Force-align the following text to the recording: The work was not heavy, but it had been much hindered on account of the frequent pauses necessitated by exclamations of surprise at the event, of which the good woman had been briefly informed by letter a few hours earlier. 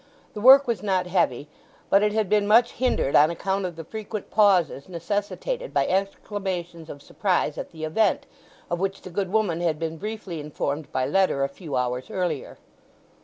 The 0.33 0.41
work 0.41 0.65
was 0.67 0.81
not 0.81 1.05
heavy, 1.05 1.47
but 1.91 2.01
it 2.01 2.11
had 2.11 2.27
been 2.27 2.47
much 2.47 2.71
hindered 2.71 3.15
on 3.15 3.29
account 3.29 3.65
of 3.67 3.75
the 3.75 3.83
frequent 3.83 4.31
pauses 4.31 4.89
necessitated 4.89 5.75
by 5.75 5.85
exclamations 5.85 6.89
of 6.89 7.03
surprise 7.03 7.55
at 7.55 7.69
the 7.71 7.83
event, 7.83 8.25
of 8.71 8.79
which 8.79 9.03
the 9.03 9.11
good 9.11 9.31
woman 9.31 9.61
had 9.61 9.77
been 9.77 9.97
briefly 9.97 10.39
informed 10.39 10.91
by 10.91 11.05
letter 11.05 11.43
a 11.43 11.47
few 11.47 11.75
hours 11.75 12.09
earlier. 12.09 12.57